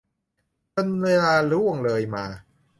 [0.75, 2.25] จนเวลาล่วงเลยมา